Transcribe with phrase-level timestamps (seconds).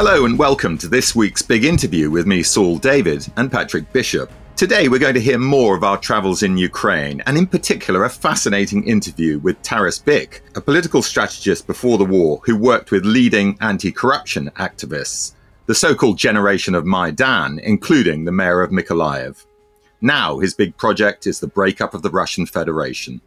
[0.00, 4.30] Hello and welcome to this week's big interview with me, Saul David, and Patrick Bishop.
[4.54, 8.08] Today we're going to hear more of our travels in Ukraine, and in particular a
[8.08, 13.58] fascinating interview with Taras Byk, a political strategist before the war who worked with leading
[13.60, 15.32] anti corruption activists,
[15.66, 19.46] the so called generation of Maidan, including the mayor of Mykolaiv.
[20.00, 23.20] Now his big project is the breakup of the Russian Federation.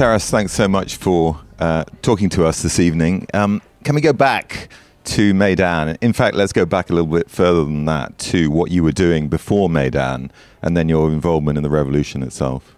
[0.00, 3.26] Taras, thanks so much for uh, talking to us this evening.
[3.34, 4.70] Um, can we go back
[5.04, 5.98] to Maidan?
[6.00, 8.92] In fact, let's go back a little bit further than that to what you were
[8.92, 12.74] doing before Maidan and then your involvement in the revolution itself.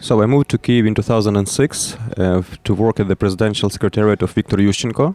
[0.00, 4.32] So I moved to Kiev in 2006 uh, to work at the Presidential Secretariat of
[4.32, 5.14] Viktor Yushchenko.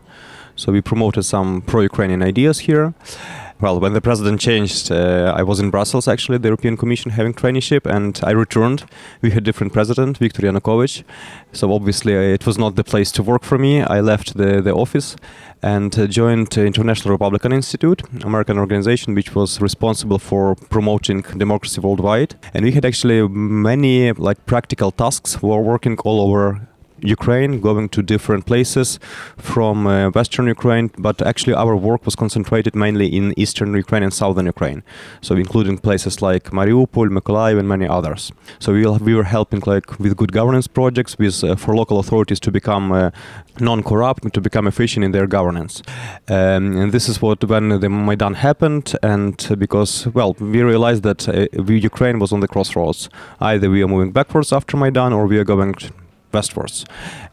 [0.56, 2.94] So we promoted some pro-Ukrainian ideas here.
[3.62, 7.34] Well, when the president changed, uh, I was in Brussels actually, the European Commission having
[7.34, 8.86] traineeship, and I returned.
[9.22, 11.04] We had different president, Viktor Yanukovych.
[11.52, 13.82] So obviously, uh, it was not the place to work for me.
[13.82, 15.18] I left the, the office
[15.62, 22.36] and uh, joined International Republican Institute, American organization which was responsible for promoting democracy worldwide.
[22.54, 25.44] And we had actually many like practical tasks.
[25.44, 26.69] We were working all over
[27.02, 29.00] Ukraine, going to different places
[29.38, 34.14] from uh, Western Ukraine, but actually our work was concentrated mainly in Eastern Ukraine and
[34.14, 34.84] Southern Ukraine,
[35.22, 38.32] so including places like Mariupol, Mykolaiv, and many others.
[38.60, 42.40] So we, we were helping like with good governance projects, with uh, for local authorities
[42.42, 43.12] to become uh,
[43.60, 45.82] non-corrupt, to become efficient in their governance.
[46.28, 51.28] Um, and this is what when the Maidan happened, and because well, we realized that
[51.30, 53.10] uh, Ukraine was on the crossroads.
[53.40, 55.76] Either we are moving backwards after Maidan, or we are going
[56.32, 56.86] westwards.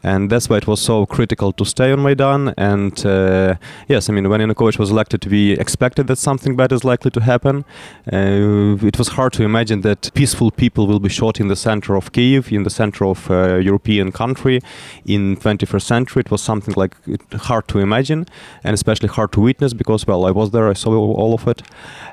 [0.03, 2.53] And that's why it was so critical to stay on Maidan.
[2.57, 3.55] And uh,
[3.87, 7.21] yes, I mean, when Yanukovych was elected, we expected that something bad is likely to
[7.21, 7.65] happen.
[8.11, 11.95] Uh, it was hard to imagine that peaceful people will be shot in the center
[11.95, 14.61] of Kiev, in the center of uh, European country
[15.05, 16.21] in 21st century.
[16.21, 16.95] It was something like
[17.33, 18.25] hard to imagine
[18.63, 21.61] and especially hard to witness because, well, I was there, I saw all of it.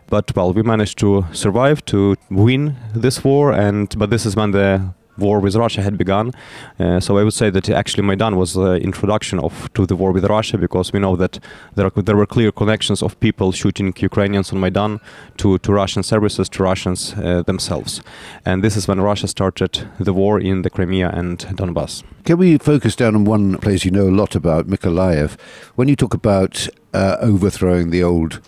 [0.08, 3.52] But, well, we managed to survive, to win this war.
[3.52, 6.32] And But this is when the war with Russia had begun.
[6.78, 10.12] Uh, so I would say that actually Maidan was the introduction of to the war
[10.12, 11.38] with Russia because we know that
[11.74, 15.00] there, are, there were clear connections of people shooting Ukrainians on Maidan
[15.38, 18.02] to, to Russian services, to Russians uh, themselves.
[18.44, 22.02] And this is when Russia started the war in the Crimea and Donbass.
[22.24, 25.38] Can we focus down on one place you know a lot about, Mykolaiv?
[25.74, 28.40] When you talk about uh, overthrowing the old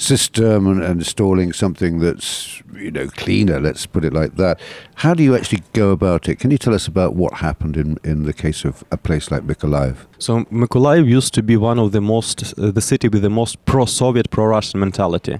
[0.00, 3.60] system and, and installing something that's you know cleaner.
[3.60, 4.58] Let's put it like that.
[4.96, 6.36] How do you actually go about it?
[6.36, 9.42] Can you tell us about what happened in in the case of a place like
[9.42, 9.96] Mykolaiv?
[10.18, 13.64] So Mykolaiv used to be one of the most uh, the city with the most
[13.64, 15.38] pro-Soviet, pro-Russian mentality,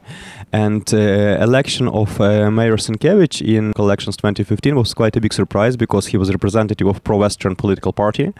[0.53, 0.99] and uh,
[1.49, 6.17] election of uh, Mayor Senkevych in elections 2015 was quite a big surprise because he
[6.17, 8.33] was representative of pro-Western political party,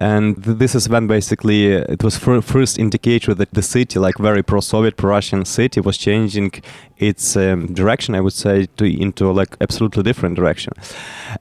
[0.00, 4.42] and this is when basically uh, it was first indicator that the city, like very
[4.42, 6.50] pro-Soviet, pro-Russian city, was changing
[6.98, 10.72] its um, direction, I would say, to, into like absolutely different direction.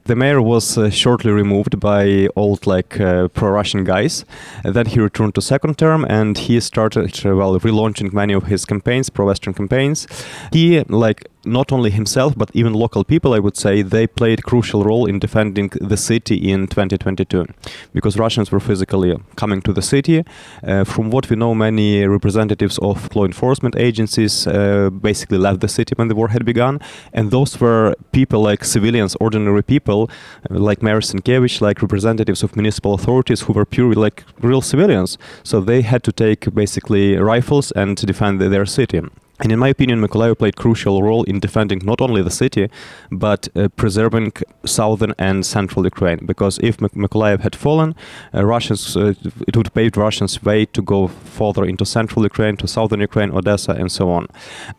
[0.05, 4.25] The mayor was uh, shortly removed by old like uh, pro-Russian guys.
[4.63, 8.43] And then he returned to second term, and he started uh, well relaunching many of
[8.43, 10.07] his campaigns, pro-Western campaigns.
[10.51, 14.83] He like not only himself but even local people, I would say, they played crucial
[14.83, 17.45] role in defending the city in 2022
[17.93, 20.23] because Russians were physically coming to the city.
[20.63, 25.67] Uh, from what we know, many representatives of law enforcement agencies uh, basically left the
[25.67, 26.79] city when the war had begun,
[27.13, 30.09] and those were people like civilians, ordinary people,
[30.49, 35.17] uh, like Mayor Senkevych, like representatives of municipal authorities who were purely like real civilians.
[35.43, 39.01] So they had to take basically rifles and defend their city.
[39.39, 42.69] And in my opinion, Mykolaiv played crucial role in defending not only the city,
[43.11, 44.33] but uh, preserving
[44.63, 46.23] southern and central Ukraine.
[46.23, 47.95] Because if Mykolaiv had fallen,
[48.33, 49.15] uh, Russians uh,
[49.47, 53.71] it would pave Russians' way to go further into central Ukraine, to southern Ukraine, Odessa,
[53.71, 54.27] and so on.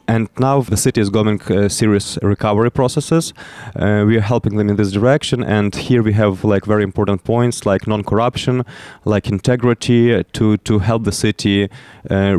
[0.06, 3.35] And now the city is going uh, serious recovery processes.
[3.75, 7.25] Uh, we are helping them in this direction, and here we have like very important
[7.25, 8.62] points like non-corruption,
[9.05, 11.69] like integrity, uh, to to help the city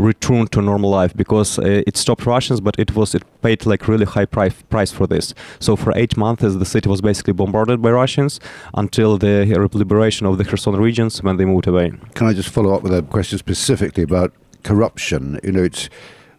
[0.10, 1.60] return to normal life because
[1.90, 5.34] it's stopped Russians, but it was it paid like really high price price for this.
[5.60, 8.40] So for eight months, the city was basically bombarded by Russians
[8.84, 9.36] until the
[9.74, 11.88] liberation of the Kherson regions when they moved away.
[12.18, 14.32] Can I just follow up with a question specifically about
[14.64, 15.40] corruption?
[15.44, 15.90] You know, it's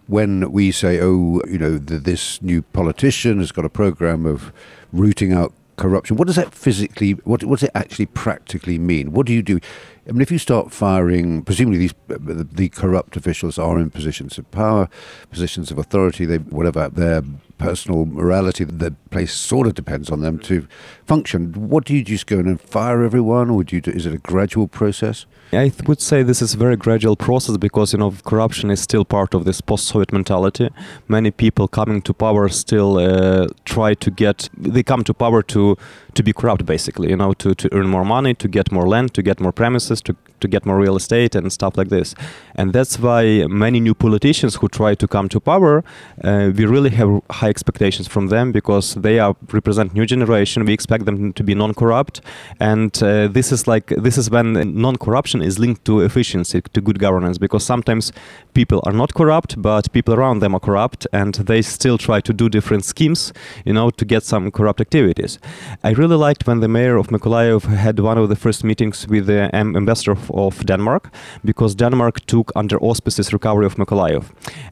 [0.07, 4.53] when we say, oh, you know, the, this new politician has got a program of
[4.93, 6.17] rooting out corruption.
[6.17, 9.13] What does that physically, what, what does it actually practically mean?
[9.13, 9.61] What do you do?
[10.09, 13.91] I mean, if you start firing, presumably these uh, the, the corrupt officials are in
[13.91, 14.89] positions of power,
[15.31, 17.23] positions of authority, they whatever their
[17.59, 20.67] personal morality, the place sort of depends on them to
[21.05, 21.53] function.
[21.53, 24.15] What do you just go in and fire everyone, or do you do, is it
[24.15, 25.27] a gradual process?
[25.53, 29.05] I would say this is a very gradual process because you know corruption is still
[29.05, 30.71] part of this post-Soviet mentality.
[31.09, 35.77] Many people coming to power still uh, try to get they come to power to
[36.17, 39.15] to be corrupt basically, you know, to, to earn more money, to get more land,
[39.15, 42.15] to get more premises, to to get more real estate and stuff like this.
[42.55, 45.83] And that's why many new politicians who try to come to power,
[46.23, 50.65] uh, we really have high expectations from them because they are represent new generation.
[50.65, 52.21] We expect them to be non-corrupt,
[52.61, 56.99] and uh, this is like this is when non-corruption is linked to efficiency, to good
[56.99, 57.39] governance.
[57.39, 58.13] Because sometimes
[58.55, 62.33] people are not corrupt, but people around them are corrupt, and they still try to
[62.33, 63.33] do different schemes,
[63.65, 65.39] you know, to get some corrupt activities.
[65.83, 69.27] I really liked when the mayor of Mykolaiv had one of the first meetings with
[69.27, 71.11] the um, ambassador of of Denmark
[71.45, 74.25] because Denmark took under auspices recovery of Mykolaiv.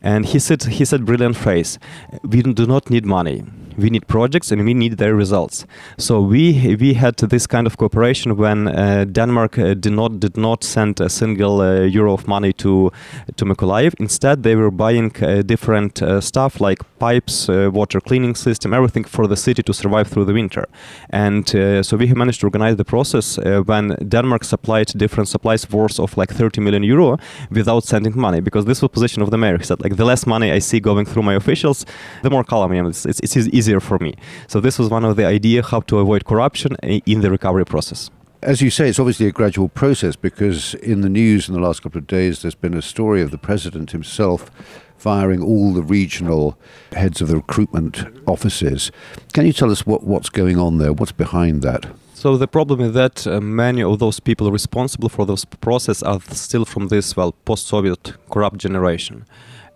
[0.03, 1.79] And he said, he said brilliant phrase,
[2.23, 3.43] we do not need money
[3.77, 5.67] we need projects and we need their results.
[5.99, 10.37] So we we had this kind of cooperation when uh, Denmark uh, did not did
[10.37, 12.91] not send a single uh, euro of money to
[13.37, 13.95] to Mykolaiv.
[13.99, 19.05] Instead, they were buying uh, different uh, stuff like pipes, uh, water cleaning system, everything
[19.05, 20.65] for the city to survive through the winter.
[21.11, 21.49] And
[21.87, 26.33] so we managed to organize the process when Denmark supplied different supplies worth of like
[26.33, 27.19] 30 million euro
[27.51, 29.59] without sending money because this was position of the mayor.
[29.59, 31.85] He said like the less money I see going through my officials,
[32.23, 32.87] the more calm I am.
[32.87, 34.15] It's, it's, it's easier for me.
[34.47, 38.11] So this was one of the idea how to avoid corruption in the recovery process.
[38.43, 41.83] As you say, it's obviously a gradual process because in the news in the last
[41.83, 44.51] couple of days, there's been a story of the president himself
[44.99, 46.59] firing all the regional
[46.93, 48.93] heads of the recruitment offices.
[49.33, 50.93] Can you tell us what, what's going on there?
[50.93, 51.87] What's behind that?
[52.13, 56.21] So the problem is that uh, many of those people responsible for this process are
[56.31, 59.25] still from this well post-Soviet corrupt generation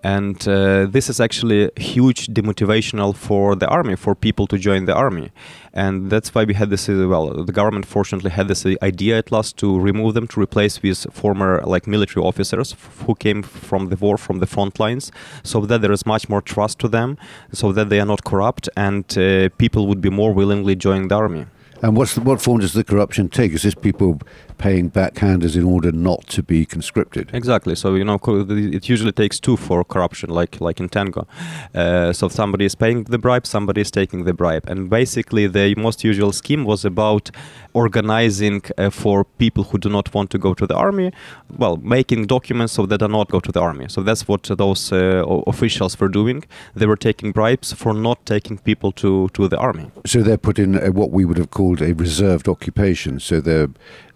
[0.03, 4.95] and uh, this is actually huge demotivational for the army for people to join the
[4.95, 5.33] army
[5.73, 9.19] and that's why we had this uh, well the government fortunately had this uh, idea
[9.19, 13.89] at last to remove them to replace with former like military officers who came from
[13.89, 15.11] the war from the front lines
[15.43, 17.19] so that there is much more trust to them
[17.53, 21.15] so that they are not corrupt and uh, people would be more willingly join the
[21.17, 21.47] army
[21.83, 23.53] and what's the, what form does the corruption take?
[23.53, 24.21] Is this people
[24.59, 27.31] paying backhanders in order not to be conscripted?
[27.33, 27.75] Exactly.
[27.75, 31.27] So you know, it usually takes two for corruption, like like in Tango.
[31.75, 35.75] Uh, so somebody is paying the bribe, somebody is taking the bribe, and basically the
[35.77, 37.31] most usual scheme was about
[37.75, 41.13] organizing uh, for people who do not want to go to the army,
[41.59, 43.87] well, making documents so they do not go to the army.
[43.89, 46.45] So that's what those uh, officials were doing.
[46.75, 49.91] They were taking bribes for not taking people to to the army.
[50.07, 53.21] So they're put in what we would have called called a reserved occupation.
[53.21, 53.67] So they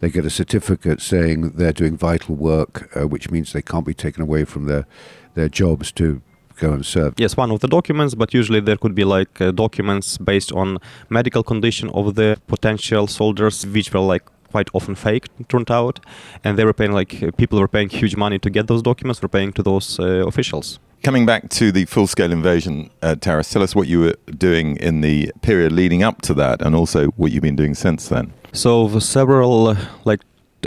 [0.01, 3.95] they get a certificate saying they're doing vital work, uh, which means they can't be
[3.95, 4.87] taken away from their
[5.35, 6.21] their jobs to
[6.59, 7.15] go and serve.
[7.17, 10.79] Yes, one of the documents, but usually there could be like uh, documents based on
[11.09, 15.99] medical condition of the potential soldiers, which were like quite often fake turned out
[16.45, 19.29] and they were paying like people were paying huge money to get those documents were
[19.29, 23.61] paying to those uh, officials Coming back to the full scale invasion, uh, Taras, tell
[23.61, 27.33] us what you were doing in the period leading up to that and also what
[27.33, 28.33] you've been doing since then.
[28.53, 30.21] So, several, like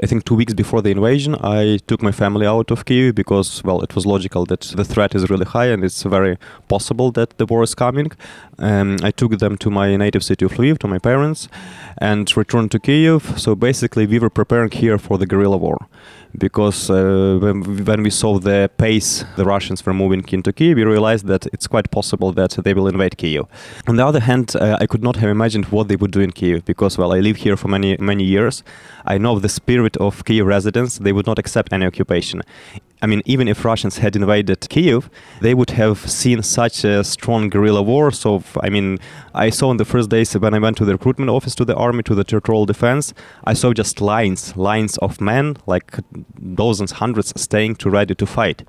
[0.04, 3.64] I think two weeks before the invasion, I took my family out of Kiev because,
[3.64, 6.38] well, it was logical that the threat is really high and it's very
[6.68, 8.12] possible that the war is coming.
[8.60, 11.48] Um, I took them to my native city of Lviv, to my parents,
[11.98, 13.40] and returned to Kiev.
[13.40, 15.78] So basically, we were preparing here for the guerrilla war
[16.38, 17.38] because uh,
[17.86, 21.68] when, we saw the pace the Russians were moving into Kiev, we realized that it's
[21.68, 23.46] quite possible that they will invade Kiev.
[23.88, 26.32] On the other hand, uh, I could not have imagined what they would do in
[26.32, 28.64] Kiev because, well, I live here for many many years.
[29.06, 32.42] I know the spirit of Kiev residents; they would not accept any occupation.
[33.02, 35.10] I mean, even if Russians had invaded Kiev,
[35.42, 38.10] they would have seen such a strong guerrilla war.
[38.12, 39.00] So, I mean,
[39.34, 41.76] I saw in the first days when I went to the recruitment office to the
[41.76, 45.98] army, to the territorial defense, I saw just lines, lines of men, like
[46.56, 48.64] dozens, hundreds, staying to ready to fight.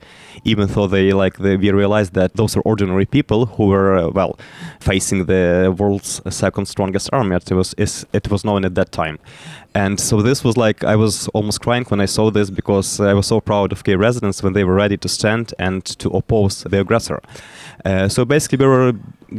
[0.45, 4.09] Even though they, like, they, we realized that those are ordinary people who were, uh,
[4.09, 4.39] well,
[4.81, 7.37] facing the world's second strongest army.
[7.37, 9.19] It was, it was known at that time.
[9.75, 13.13] And so this was like, I was almost crying when I saw this because I
[13.13, 16.65] was so proud of Kiev residents when they were ready to stand and to oppose
[16.65, 17.21] the aggressor.
[17.85, 18.93] Uh, so basically, we were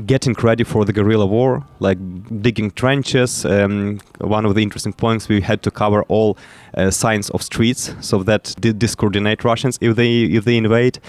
[0.06, 1.98] getting ready for the guerrilla war, like
[2.42, 3.46] digging trenches.
[3.46, 6.38] Um, one of the interesting points we had to cover all
[6.76, 11.00] uh, signs of streets so that did discoordinate Russians if they if they invade.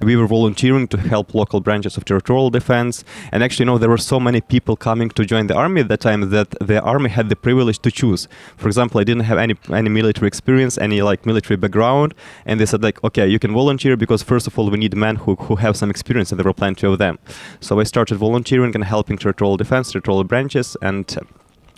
[0.00, 3.88] We were volunteering to help local branches of territorial defense, and actually, you know, there
[3.88, 7.08] were so many people coming to join the army at that time that the army
[7.08, 8.28] had the privilege to choose.
[8.56, 12.66] For example, I didn't have any any military experience, any like military background, and they
[12.66, 15.56] said like, okay, you can volunteer because first of all, we need men who who
[15.56, 17.18] have some experience, and there were plenty of them.
[17.60, 18.35] So I started volunteering
[18.74, 21.16] and helping territorial defense, territorial branches, and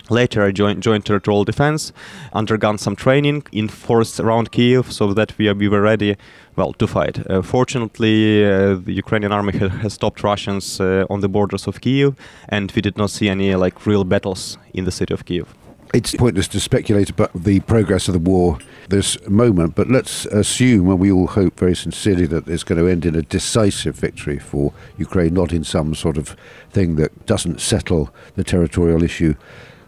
[0.09, 1.93] Later, I joined, joined territorial defense,
[2.33, 6.15] undergone some training in force around Kiev, so that we, we were ready,
[6.55, 7.19] well, to fight.
[7.29, 11.81] Uh, fortunately, uh, the Ukrainian army ha- has stopped Russians uh, on the borders of
[11.81, 12.15] Kiev,
[12.47, 15.53] and we did not see any like real battles in the city of Kiev.
[15.91, 20.87] It's pointless to speculate about the progress of the war this moment, but let's assume,
[20.87, 24.37] and we all hope very sincerely, that it's going to end in a decisive victory
[24.37, 26.35] for Ukraine, not in some sort of
[26.69, 29.33] thing that doesn't settle the territorial issue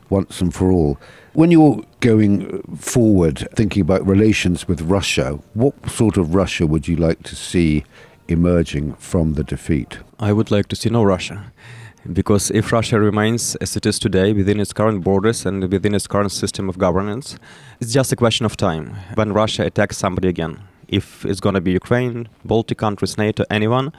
[0.09, 0.97] once and for all.
[1.33, 6.95] When you're going forward, thinking about relations with Russia, what sort of Russia would you
[6.95, 7.83] like to see
[8.27, 9.99] emerging from the defeat?
[10.19, 11.51] I would like to see no Russia.
[12.05, 16.07] Because if Russia remains as it is today within its current borders and within its
[16.07, 17.37] current system of governance,
[17.79, 20.59] it's just a question of time when Russia attacks somebody again.
[20.91, 23.91] If it's going to be Ukraine, Baltic countries, NATO, anyone,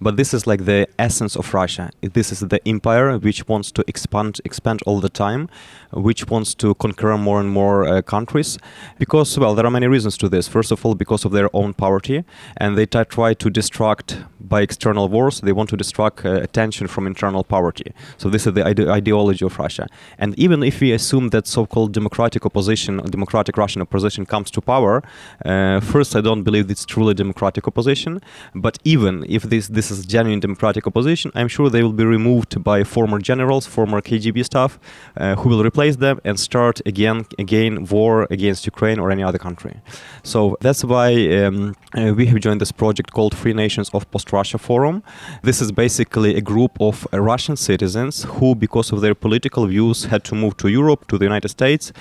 [0.00, 1.90] but this is like the essence of Russia.
[2.00, 5.48] This is the empire which wants to expand, expand all the time,
[5.92, 8.58] which wants to conquer more and more uh, countries.
[8.98, 10.48] Because well, there are many reasons to this.
[10.48, 12.24] First of all, because of their own poverty,
[12.56, 15.40] and they t- try to distract by external wars.
[15.40, 17.92] They want to distract uh, attention from internal poverty.
[18.16, 19.86] So this is the ide- ideology of Russia.
[20.18, 25.02] And even if we assume that so-called democratic opposition, democratic Russian opposition, comes to power,
[25.44, 28.20] uh, first I don't believe it's truly democratic opposition.
[28.54, 32.62] But even if this this is genuine democratic opposition, I'm sure they will be removed
[32.62, 34.78] by former generals, former KGB staff,
[35.16, 39.38] uh, who will replace them and start again, again war against Ukraine or any other
[39.38, 39.74] country.
[40.22, 44.58] So that's why um, uh, we have joined this project called Free Nations of Post-Russia
[44.58, 45.02] Forum.
[45.42, 50.04] This is basically a group of uh, Russian citizens who, because of their political views,
[50.04, 51.92] had to move to Europe, to the United States,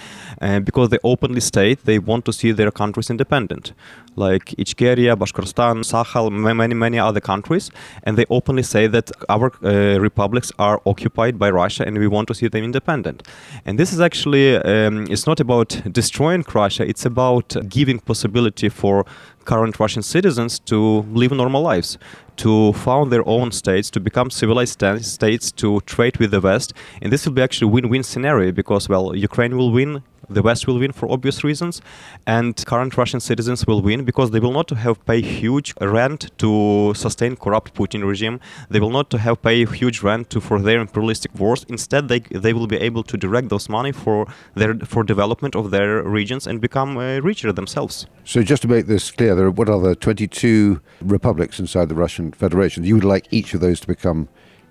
[0.41, 3.73] uh, because they openly state they want to see their countries independent
[4.15, 7.71] like Ichkeria, Bashkortostan, Sakhalin, many, many other countries.
[8.03, 12.27] And they openly say that our uh, republics are occupied by Russia and we want
[12.27, 13.27] to see them independent.
[13.65, 19.05] And this is actually, um, it's not about destroying Russia, it's about giving possibility for
[19.45, 21.97] current Russian citizens to live normal lives,
[22.37, 26.73] to found their own states, to become civilized states, to trade with the West.
[27.01, 30.67] And this will be actually a win-win scenario because, well, Ukraine will win, the West
[30.67, 31.81] will win for obvious reasons,
[32.25, 36.31] and current Russian citizens will win because they will not have to pay huge rent
[36.37, 38.39] to sustain corrupt Putin regime.
[38.69, 41.65] They will not have to pay huge rent to for their imperialistic wars.
[41.67, 45.71] Instead, they they will be able to direct those money for their for development of
[45.71, 48.07] their regions and become uh, richer themselves.
[48.23, 51.95] So, just to make this clear, there are what are there 22 republics inside the
[51.95, 52.83] Russian Federation?
[52.83, 54.29] You would like each of those to become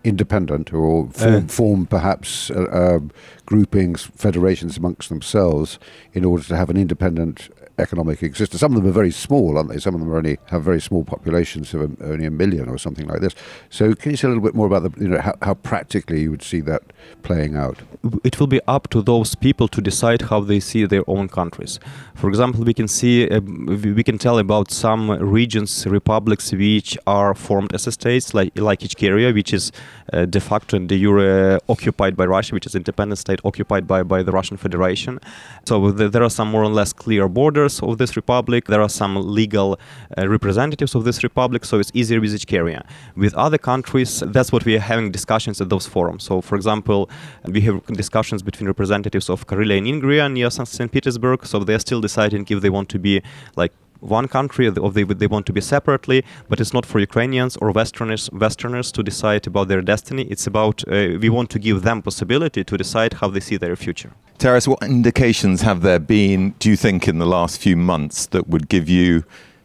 [0.08, 2.98] independent or form, uh, form perhaps uh, uh,
[3.46, 5.78] groupings, federations amongst themselves
[6.12, 8.60] in order to have an independent economic existence.
[8.60, 9.78] Some of them are very small, aren't they?
[9.78, 13.06] Some of them only have very small populations of a, only a million or something
[13.06, 13.34] like this.
[13.70, 16.22] So, can you say a little bit more about the, you know, how, how practically
[16.22, 16.82] you would see that
[17.22, 17.78] playing out?
[18.24, 21.78] It will be up to those people to decide how they see their own countries.
[22.14, 27.34] For example, we can see, uh, we can tell about some regions, republics, which are
[27.34, 29.72] formed as states, like like Ichkeria, which is
[30.12, 34.02] uh, de facto and de jure occupied by Russia, which is independent state occupied by
[34.02, 35.18] by the Russian Federation.
[35.64, 38.66] So the, there are some more or less clear borders of this republic.
[38.66, 39.78] There are some legal
[40.16, 42.84] uh, representatives of this republic, so it's easier with Ichkeria.
[43.16, 46.24] With other countries, that's what we are having discussions at those forums.
[46.24, 47.10] So, for example,
[47.44, 50.90] we have discussions between representatives of Karelia and Ingria near St.
[50.90, 51.46] Petersburg.
[51.46, 53.22] So they're still deciding if they want to be
[53.56, 57.56] like one country or they, they want to be separately but it's not for ukrainians
[57.58, 61.82] or westerners westerners to decide about their destiny it's about uh, we want to give
[61.82, 66.50] them possibility to decide how they see their future Taras, what indications have there been,
[66.60, 69.24] do you think, in the last few months that would give you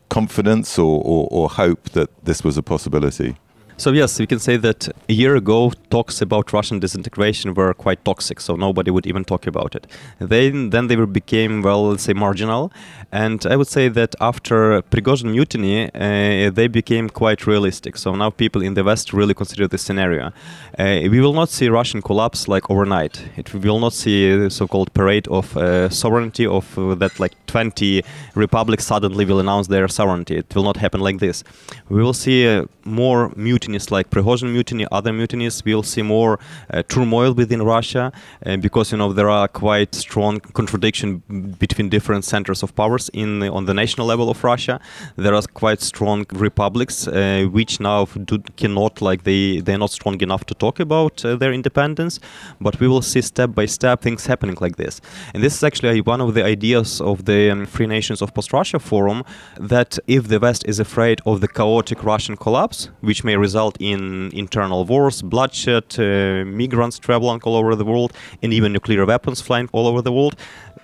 [0.09, 3.35] confidence or, or, or hope that this was a possibility?
[3.75, 8.05] So yes, we can say that a year ago talks about Russian disintegration were quite
[8.05, 9.87] toxic, so nobody would even talk about it.
[10.19, 12.71] Then then they became well, let's say marginal,
[13.11, 17.97] and I would say that after Prigozhin mutiny, uh, they became quite realistic.
[17.97, 20.31] So now people in the West really consider this scenario.
[20.77, 23.23] Uh, we will not see Russian collapse like overnight.
[23.37, 27.33] It we will not see a so-called parade of uh, sovereignty of uh, that like
[27.47, 28.03] 20
[28.35, 30.37] republics suddenly will announce their sovereignty.
[30.37, 31.43] It will not happen like this.
[31.89, 36.39] We will see uh, more mutiny mutinies like Prigozhin mutiny, other mutinies, we'll see more
[36.69, 38.11] uh, turmoil within Russia
[38.45, 41.23] uh, because you know there are quite strong contradiction
[41.59, 44.79] between different centers of powers in on the national level of Russia.
[45.15, 50.21] There are quite strong republics uh, which now do, cannot like they they're not strong
[50.21, 52.19] enough to talk about uh, their independence,
[52.59, 55.01] but we will see step by step things happening like this.
[55.33, 58.79] And this is actually one of the ideas of the um, Free Nations of Post-Russia
[58.79, 59.23] Forum
[59.59, 63.77] that if the West is afraid of the chaotic Russian collapse, which may result result
[63.79, 69.41] in internal wars, bloodshed, uh, migrants traveling all over the world, and even nuclear weapons
[69.47, 70.35] flying all over the world.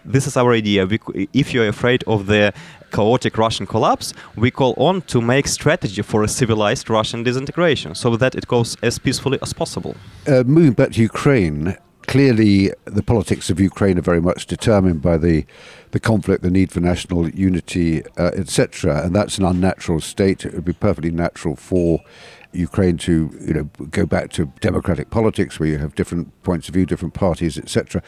[0.06, 0.86] This is our idea.
[0.86, 0.98] We,
[1.34, 2.54] if you're afraid of the
[2.92, 8.16] chaotic Russian collapse, we call on to make strategy for a civilized Russian disintegration so
[8.18, 9.94] that it goes as peacefully as possible.
[10.28, 11.76] Uh, moving back to Ukraine,
[12.10, 15.46] clearly the politics of Ukraine are very much determined by the
[15.92, 19.04] the conflict, the need for national unity, uh, etc.
[19.04, 20.46] And that's an unnatural state.
[20.46, 22.02] It would be perfectly natural for
[22.52, 26.74] Ukraine to you know go back to democratic politics where you have different points of
[26.74, 28.02] view, different parties, etc.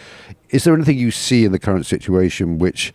[0.49, 2.93] Is there anything you see in the current situation which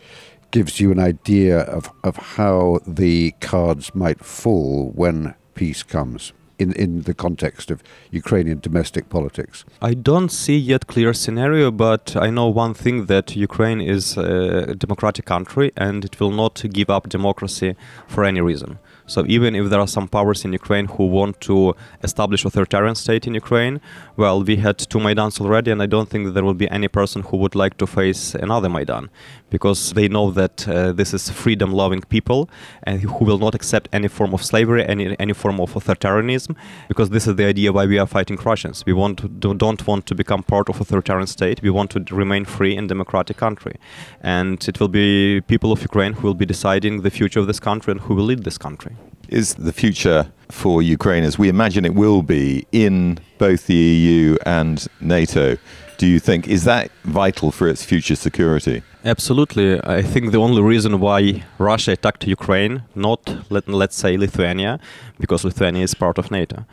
[0.50, 6.32] gives you an idea of, of how the cards might fall when peace comes?
[6.58, 9.64] in, in the context of Ukrainian domestic politics?
[9.82, 14.74] I don't see yet clear scenario, but I know one thing that Ukraine is a
[14.74, 17.76] democratic country and it will not give up democracy
[18.06, 18.78] for any reason.
[19.06, 23.26] So even if there are some powers in Ukraine who want to establish authoritarian state
[23.26, 23.80] in Ukraine,
[24.16, 26.88] well, we had two Maidans already, and I don't think that there will be any
[26.88, 29.08] person who would like to face another Maidan,
[29.50, 32.50] because they know that uh, this is freedom-loving people
[32.82, 36.56] and who will not accept any form of slavery, any any form of authoritarianism,
[36.88, 38.84] because this is the idea why we are fighting Russians.
[38.84, 41.62] We want to, don't want to become part of authoritarian state.
[41.62, 43.76] We want to remain free and democratic country,
[44.21, 47.60] and it will be people of Ukraine who will be deciding the future of this
[47.60, 48.96] country and who will lead this country.
[49.28, 54.36] Is the future for Ukraine, as we imagine it will be, in both the EU
[54.47, 55.56] and NATO?
[55.99, 58.82] Do you think is that vital for its future security?
[59.04, 59.80] Absolutely.
[59.82, 64.78] I think the only reason why Russia attacked Ukraine, not let, let's say Lithuania,
[65.19, 66.65] because Lithuania is part of NATO.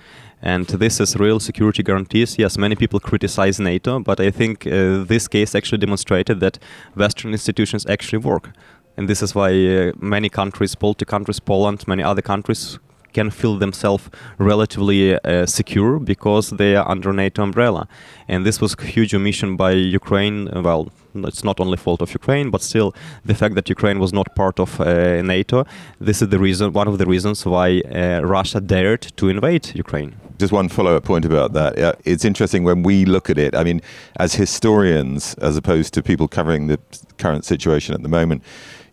[0.42, 2.38] And this is real security guarantees.
[2.38, 6.60] Yes, many people criticize NATO, but I think uh, this case actually demonstrated that
[6.96, 8.50] Western institutions actually work
[8.98, 12.80] and this is why uh, many countries, Baltic countries, Poland, many other countries
[13.14, 17.88] can feel themselves relatively uh, secure because they are under NATO umbrella.
[18.28, 20.50] And this was a huge omission by Ukraine.
[20.64, 24.36] Well, it's not only fault of Ukraine, but still the fact that Ukraine was not
[24.36, 25.66] part of uh, NATO.
[26.00, 30.16] This is the reason, one of the reasons why uh, Russia dared to invade Ukraine.
[30.40, 32.00] Just one follow-up point about that.
[32.04, 33.56] It's interesting when we look at it.
[33.56, 33.82] I mean,
[34.18, 36.80] as historians, as opposed to people covering the
[37.18, 38.42] current situation at the moment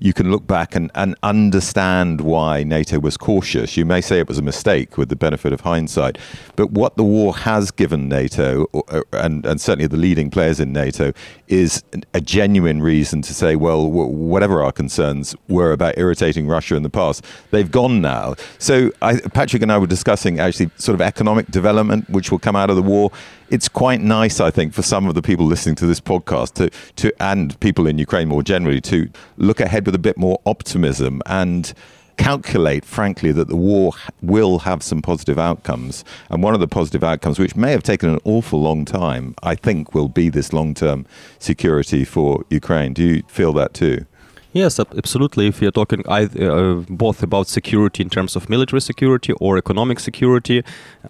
[0.00, 3.76] you can look back and, and understand why NATO was cautious.
[3.76, 6.18] You may say it was a mistake with the benefit of hindsight,
[6.56, 10.72] but what the war has given NATO, uh, and, and certainly the leading players in
[10.72, 11.12] NATO,
[11.48, 11.84] is
[12.14, 16.90] a genuine reason to say, well, whatever our concerns were about irritating Russia in the
[16.90, 18.34] past, they've gone now.
[18.58, 22.56] So I, Patrick and I were discussing actually sort of economic development, which will come
[22.56, 23.10] out of the war
[23.50, 26.70] it's quite nice, I think, for some of the people listening to this podcast to,
[26.96, 31.20] to and people in Ukraine more generally to look ahead with a bit more optimism
[31.26, 31.72] and
[32.16, 36.04] calculate, frankly, that the war will have some positive outcomes.
[36.28, 39.54] And one of the positive outcomes, which may have taken an awful long time, I
[39.54, 41.06] think will be this long term
[41.38, 42.92] security for Ukraine.
[42.92, 44.06] Do you feel that too?
[44.52, 45.46] Yes, absolutely.
[45.46, 50.64] If you're talking uh, both about security in terms of military security or economic security,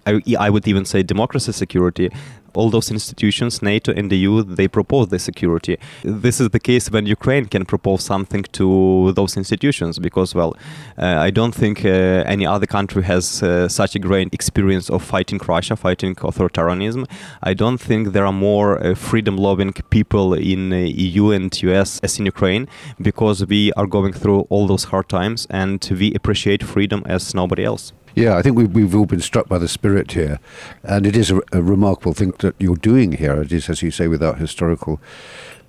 [0.05, 2.11] I, I would even say democracy security,
[2.53, 5.77] all those institutions, NATO and the EU, they propose the security.
[6.03, 10.55] This is the case when Ukraine can propose something to those institutions because, well,
[10.97, 11.89] uh, I don't think uh,
[12.35, 17.05] any other country has uh, such a great experience of fighting Russia, fighting authoritarianism.
[17.43, 22.25] I don't think there are more uh, freedom-loving people in EU and US as in
[22.25, 22.67] Ukraine
[23.01, 27.63] because we are going through all those hard times and we appreciate freedom as nobody
[27.63, 27.93] else.
[28.15, 30.39] Yeah, I think we've, we've all been struck by the spirit here.
[30.83, 33.41] And it is a, a remarkable thing that you're doing here.
[33.41, 34.99] It is, as you say, without historical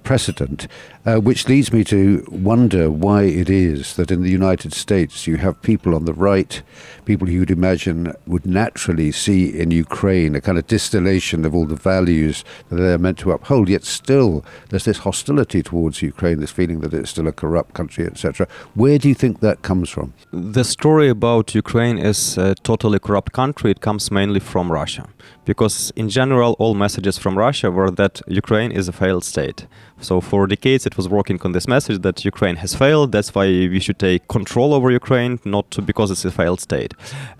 [0.03, 0.67] precedent,
[1.05, 5.37] uh, which leads me to wonder why it is that in the United States you
[5.37, 6.63] have people on the right,
[7.05, 11.67] people who you'd imagine would naturally see in Ukraine a kind of distillation of all
[11.67, 16.53] the values that they're meant to uphold, yet still there's this hostility towards Ukraine, this
[16.53, 18.47] feeling that it's still a corrupt country, etc.
[18.75, 20.15] Where do you think that comes from?
[20.31, 23.71] The story about Ukraine is a totally corrupt country.
[23.73, 25.09] It comes mainly from Russia
[25.45, 29.67] because in general all messages from Russia were that Ukraine is a failed state.
[30.01, 33.13] So for decades was working on this message that Ukraine has failed.
[33.13, 36.95] That's why we should take control over Ukraine, not because it's a failed state.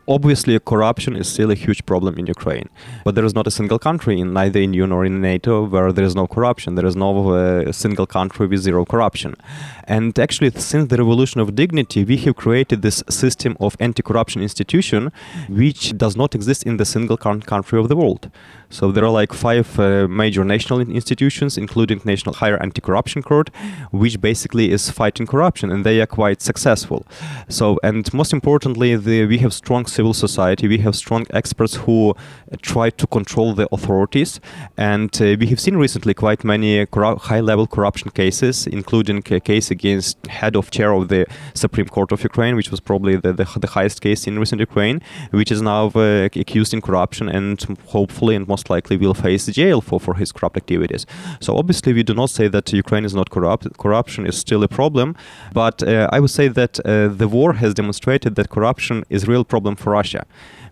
[0.09, 2.69] Obviously, corruption is still a huge problem in Ukraine,
[3.05, 5.93] but there is not a single country in neither in EU nor in NATO where
[5.93, 6.75] there is no corruption.
[6.75, 9.37] There is no uh, single country with zero corruption.
[9.85, 15.13] And actually, since the revolution of dignity, we have created this system of anti-corruption institution,
[15.49, 18.31] which does not exist in the single country of the world.
[18.73, 23.51] So there are like five uh, major national institutions, including National Higher Anti-Corruption Court,
[23.91, 27.07] which basically is fighting corruption, and they are quite successful.
[27.49, 30.69] So, and most importantly, the, we have strong civil society.
[30.69, 32.15] We have strong experts who uh,
[32.63, 34.41] try to control the authorities,
[34.79, 40.27] and uh, we have seen recently quite many high-level corruption cases, including a case against
[40.29, 43.67] head of chair of the Supreme Court of Ukraine, which was probably the, the, the
[43.67, 48.49] highest case in recent Ukraine, which is now uh, accused in corruption and hopefully and
[48.49, 51.07] most most likely will face jail for, for his corrupt activities.
[51.41, 53.67] So obviously, we do not say that Ukraine is not corrupt.
[53.79, 55.09] Corruption is still a problem,
[55.53, 59.27] but uh, I would say that uh, the war has demonstrated that corruption is a
[59.27, 60.25] real problem for Russia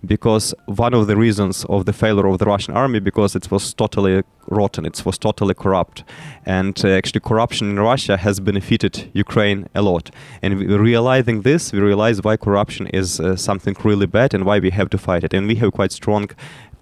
[0.04, 3.74] because one of the reasons of the failure of the Russian army because it was
[3.74, 6.04] totally rotten, it was totally corrupt,
[6.46, 10.10] and uh, actually corruption in Russia has benefited Ukraine a lot.
[10.42, 14.70] And realizing this, we realize why corruption is uh, something really bad and why we
[14.70, 15.34] have to fight it.
[15.34, 16.30] And we have quite strong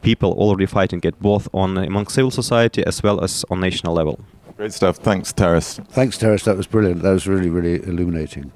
[0.02, 4.20] people already fighting it both on among civil society as well as on national level.
[4.56, 4.96] Great stuff.
[4.96, 5.80] Thanks, Taras.
[5.90, 6.42] Thanks, Taras.
[6.44, 7.02] That was brilliant.
[7.02, 8.52] That was really, really illuminating.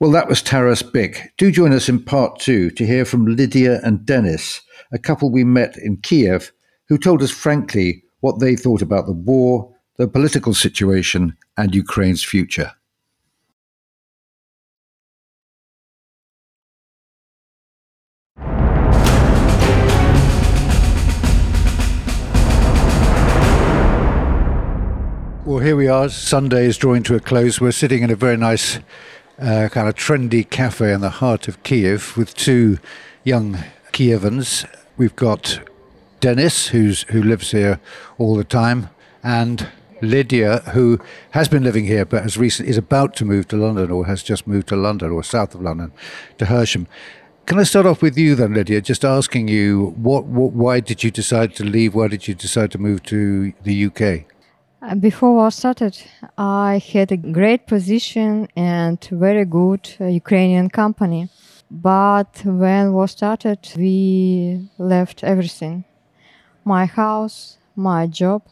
[0.00, 1.28] Well, that was Taras Byk.
[1.38, 4.60] Do join us in part two to hear from Lydia and Dennis,
[4.92, 6.52] a couple we met in Kiev,
[6.88, 12.24] who told us frankly what they thought about the war, the political situation, and Ukraine's
[12.24, 12.72] future.
[25.46, 26.08] Well, here we are.
[26.08, 27.60] Sunday is drawing to a close.
[27.60, 28.78] We're sitting in a very nice,
[29.38, 32.78] uh, kind of trendy cafe in the heart of Kiev with two
[33.24, 33.58] young
[33.92, 34.66] Kievans.
[34.96, 35.60] We've got
[36.20, 37.78] Dennis, who's who lives here
[38.16, 38.88] all the time,
[39.22, 39.68] and
[40.00, 40.98] Lydia, who
[41.32, 44.22] has been living here but has recently is about to move to London or has
[44.22, 45.92] just moved to London or south of London
[46.38, 46.86] to Hersham.
[47.44, 48.80] Can I start off with you then, Lydia?
[48.80, 51.94] Just asking you, what, what, why did you decide to leave?
[51.94, 54.33] Why did you decide to move to the UK?
[54.84, 55.96] Uh, before war started,
[56.36, 61.30] I had a great position and very good uh, Ukrainian company.
[61.70, 65.84] But when war started, we left everything
[66.64, 68.42] my house, my job.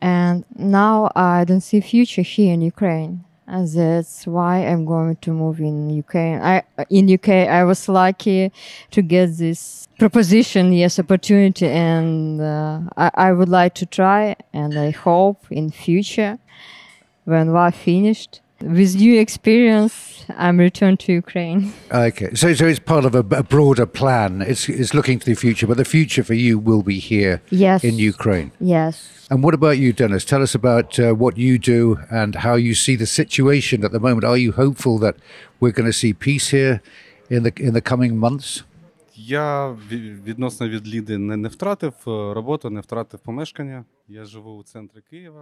[0.00, 3.24] And now I don't see future here in Ukraine.
[3.50, 6.16] And that's why I'm going to move in UK.
[6.16, 8.52] I in UK I was lucky
[8.90, 14.36] to get this proposition, yes, opportunity, and uh, I, I would like to try.
[14.52, 16.38] And I hope in future,
[17.24, 21.73] when war finished, with new experience, I'm returned to Ukraine.
[21.91, 24.41] Okay, so so it's part of a, a, broader plan.
[24.41, 27.83] It's it's looking to the future, but the future for you will be here, yes,
[27.83, 28.51] in Ukraine.
[28.59, 29.27] Yes.
[29.29, 30.25] And what about you, Denis?
[30.25, 33.99] Tell us about uh, what you do and how you see the situation at the
[33.99, 34.23] moment.
[34.23, 35.15] Are you hopeful that
[35.59, 36.81] we're going to see peace here
[37.29, 38.63] in the in the coming months?
[39.15, 39.75] Я
[40.25, 43.85] відносно від Ліди не, не втратив роботу, не втратив помешкання.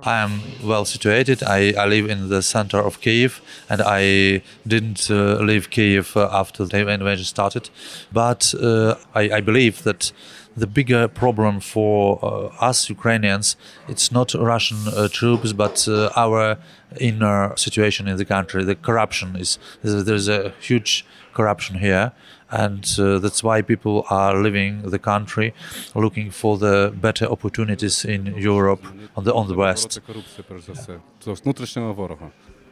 [0.02, 1.40] I am well situated.
[1.44, 6.29] I, I live in the center of Kiev, and I didn't uh, leave Kiev uh,
[6.33, 7.70] after the invasion started.
[8.12, 10.11] But uh, I, I, believe that
[10.57, 16.59] the bigger problem for uh, us Ukrainians, it's not Russian uh, troops, but uh, our
[16.98, 18.64] inner situation in the country.
[18.64, 22.12] The corruption is there's a huge corruption here
[22.51, 25.53] and uh, that's why people are leaving the country
[25.95, 28.85] looking for the better opportunities in Europe
[29.17, 30.01] on the on the west.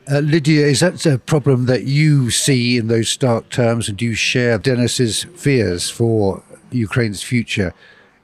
[0.06, 4.04] Uh, Lydia, is that a problem that you see in those stark terms, and do
[4.04, 7.72] you share Dennis's fears for Ukraine's future?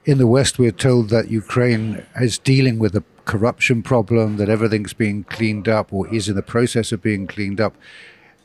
[0.05, 4.93] In the West, we're told that Ukraine is dealing with a corruption problem, that everything's
[4.93, 7.75] being cleaned up or is in the process of being cleaned up.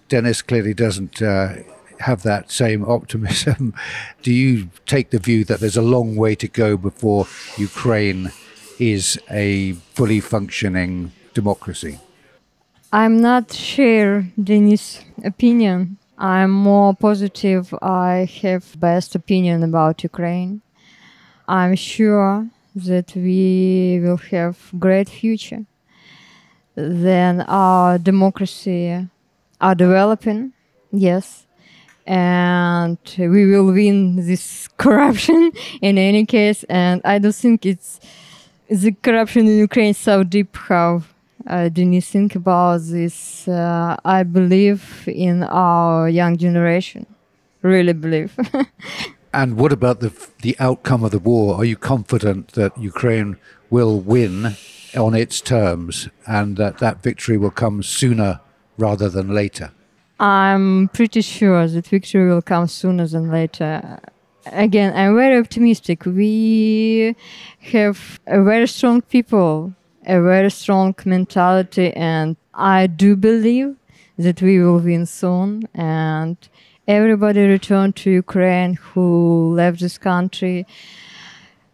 [0.09, 1.21] Dennis clearly doesn't.
[1.21, 1.57] Uh,
[2.00, 3.74] have that same optimism.
[4.22, 8.32] do you take the view that there's a long way to go before Ukraine
[8.78, 11.98] is a fully functioning democracy?
[12.92, 15.98] I'm not share Dennis' opinion.
[16.18, 17.74] I'm more positive.
[17.82, 20.62] I have best opinion about Ukraine.
[21.48, 25.64] I'm sure that we will have great future.
[26.74, 29.09] Then our democracy
[29.61, 30.52] are developing,
[30.92, 31.45] yes,
[32.07, 36.64] and we will win this corruption in any case.
[36.64, 38.01] And I don't think it's
[38.69, 41.03] the corruption in Ukraine so deep how
[41.47, 43.47] uh, Dennis think about this.
[43.49, 47.07] Uh, I believe in our young generation.
[47.62, 48.37] Really believe.
[49.37, 51.57] And what about the the outcome of the war?
[51.57, 53.37] Are you confident that Ukraine
[53.69, 54.57] will win
[54.97, 58.40] on its terms and that that victory will come sooner
[58.79, 59.73] rather than later?
[60.18, 64.00] I'm pretty sure that victory will come sooner than later.
[64.46, 66.07] Again, I'm very optimistic.
[66.07, 67.14] We
[67.72, 69.74] have a very strong people,
[70.07, 73.76] a very strong mentality, and I do believe
[74.16, 75.68] that we will win soon.
[75.74, 76.37] And
[76.88, 80.66] everybody return to Ukraine who left this country,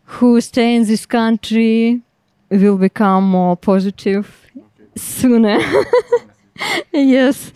[0.04, 2.00] who stay in this country,
[2.50, 4.50] will become more positive
[4.96, 5.60] sooner.
[6.91, 7.51] yes,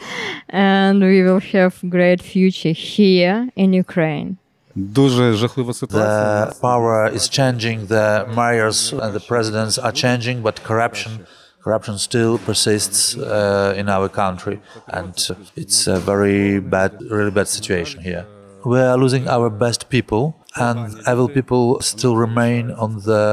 [0.49, 4.37] and we will have great future here in Ukraine.
[4.75, 6.45] Дуже жахлива ситуація.
[6.45, 11.11] The power is changing, the mayors and the presidents are changing, but corruption
[11.63, 15.13] corruption still persists uh, in our country, and
[15.55, 18.25] it's a very bad, really bad situation here.
[18.65, 20.23] We are losing our best people,
[20.55, 20.79] and
[21.11, 23.25] evil people still remain on the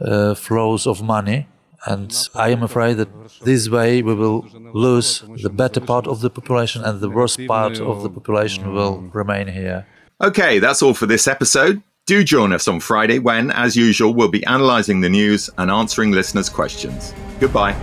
[0.00, 1.48] uh, flows of money.
[1.85, 3.09] And I am afraid that
[3.43, 7.79] this way we will lose the better part of the population, and the worst part
[7.79, 9.85] of the population will remain here.
[10.21, 11.81] Okay, that's all for this episode.
[12.07, 16.11] Do join us on Friday when, as usual, we'll be analysing the news and answering
[16.11, 17.13] listeners' questions.
[17.39, 17.73] Goodbye.